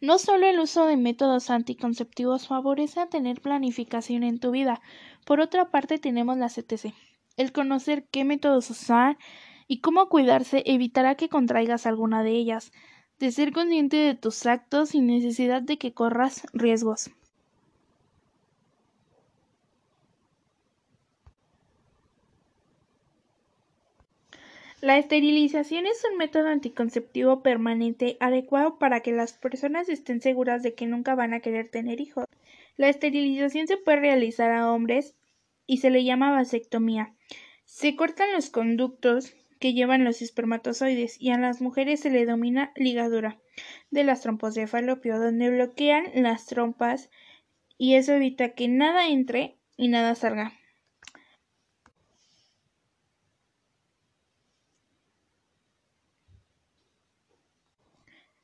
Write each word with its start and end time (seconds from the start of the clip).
No 0.00 0.18
solo 0.20 0.46
el 0.46 0.60
uso 0.60 0.86
de 0.86 0.96
métodos 0.96 1.50
anticonceptivos 1.50 2.46
favorece 2.46 3.00
a 3.00 3.08
tener 3.08 3.40
planificación 3.40 4.22
en 4.22 4.38
tu 4.38 4.52
vida, 4.52 4.80
por 5.26 5.40
otra 5.40 5.70
parte 5.70 5.98
tenemos 5.98 6.36
la 6.36 6.48
CTC. 6.48 6.94
El 7.36 7.50
conocer 7.50 8.06
qué 8.12 8.24
métodos 8.24 8.70
usar 8.70 9.18
y 9.66 9.80
cómo 9.80 10.08
cuidarse 10.08 10.62
evitará 10.66 11.16
que 11.16 11.28
contraigas 11.28 11.84
alguna 11.84 12.22
de 12.22 12.30
ellas, 12.30 12.70
de 13.18 13.32
ser 13.32 13.52
consciente 13.52 13.96
de 13.96 14.14
tus 14.14 14.46
actos 14.46 14.90
sin 14.90 15.08
necesidad 15.08 15.62
de 15.62 15.78
que 15.78 15.92
corras 15.92 16.46
riesgos. 16.52 17.10
La 24.80 24.96
esterilización 24.96 25.86
es 25.86 26.04
un 26.08 26.18
método 26.18 26.46
anticonceptivo 26.46 27.42
permanente 27.42 28.16
adecuado 28.20 28.78
para 28.78 29.00
que 29.00 29.10
las 29.10 29.32
personas 29.32 29.88
estén 29.88 30.20
seguras 30.20 30.62
de 30.62 30.74
que 30.74 30.86
nunca 30.86 31.16
van 31.16 31.34
a 31.34 31.40
querer 31.40 31.68
tener 31.68 32.00
hijos. 32.00 32.26
La 32.76 32.88
esterilización 32.88 33.66
se 33.66 33.76
puede 33.76 33.98
realizar 33.98 34.52
a 34.52 34.70
hombres 34.70 35.16
y 35.66 35.78
se 35.78 35.90
le 35.90 36.04
llama 36.04 36.30
vasectomía. 36.30 37.12
Se 37.64 37.96
cortan 37.96 38.32
los 38.32 38.50
conductos 38.50 39.34
que 39.58 39.74
llevan 39.74 40.04
los 40.04 40.22
espermatozoides 40.22 41.20
y 41.20 41.30
a 41.30 41.38
las 41.38 41.60
mujeres 41.60 41.98
se 41.98 42.10
le 42.10 42.20
denomina 42.20 42.72
ligadura 42.76 43.40
de 43.90 44.04
las 44.04 44.20
trompas 44.20 44.54
de 44.54 44.68
falopio, 44.68 45.18
donde 45.18 45.50
bloquean 45.50 46.04
las 46.14 46.46
trompas 46.46 47.10
y 47.76 47.94
eso 47.94 48.12
evita 48.12 48.50
que 48.50 48.68
nada 48.68 49.08
entre 49.08 49.56
y 49.76 49.88
nada 49.88 50.14
salga. 50.14 50.52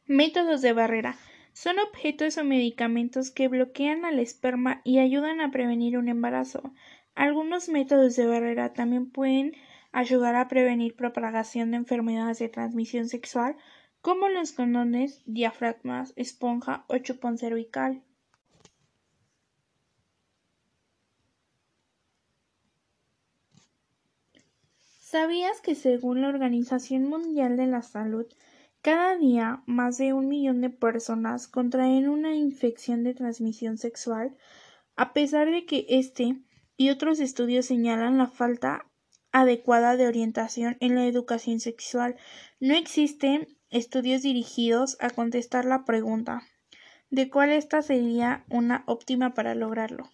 Métodos 0.07 0.61
de 0.61 0.75
barrera. 0.75 1.17
Son 1.55 1.79
objetos 1.79 2.37
o 2.37 2.45
medicamentos 2.45 3.31
que 3.31 3.49
bloquean 3.49 4.05
al 4.05 4.19
esperma 4.19 4.83
y 4.85 4.99
ayudan 4.99 5.41
a 5.41 5.51
prevenir 5.51 5.97
un 5.97 6.09
embarazo. 6.09 6.75
Algunos 7.15 7.71
métodos 7.71 8.15
de 8.15 8.27
barrera 8.27 8.75
también 8.75 9.11
pueden 9.11 9.55
ayudar 9.93 10.35
a 10.35 10.47
prevenir 10.47 10.95
propagación 10.95 11.71
de 11.71 11.79
enfermedades 11.79 12.39
de 12.39 12.51
transmisión 12.51 13.09
sexual 13.09 13.57
como 14.03 14.29
los 14.29 14.53
condones, 14.53 15.23
diafragmas, 15.25 16.13
esponja 16.17 16.85
o 16.89 16.99
chupón 16.99 17.39
cervical. 17.39 18.03
¿Sabías 25.01 25.63
que 25.63 25.75
según 25.75 26.21
la 26.21 26.29
Organización 26.29 27.05
Mundial 27.05 27.57
de 27.57 27.69
la 27.69 27.81
Salud, 27.81 28.27
cada 28.85 29.17
día, 29.17 29.63
más 29.65 29.97
de 29.97 30.13
un 30.13 30.29
millón 30.29 30.61
de 30.61 30.69
personas 30.69 31.49
contraen 31.49 32.07
una 32.07 32.35
infección 32.35 33.03
de 33.03 33.15
transmisión 33.15 33.79
sexual, 33.79 34.37
a 34.95 35.15
pesar 35.15 35.51
de 35.51 35.65
que 35.65 35.87
este 35.89 36.43
y 36.77 36.91
otros 36.91 37.19
estudios 37.19 37.65
señalan 37.65 38.19
la 38.19 38.27
falta 38.27 38.85
adecuada 39.33 39.97
de 39.97 40.07
orientación 40.07 40.77
en 40.81 40.97
la 40.97 41.07
educación 41.07 41.61
sexual. 41.61 42.17
No 42.61 42.75
existen 42.75 43.49
estudios 43.71 44.21
dirigidos 44.21 44.99
a 45.01 45.09
contestar 45.09 45.65
la 45.65 45.87
pregunta 45.87 46.43
de 47.09 47.31
cuál 47.31 47.53
esta 47.53 47.81
sería 47.81 48.45
una 48.51 48.85
óptima 48.87 49.33
para 49.33 49.55
lograrlo. 49.55 50.11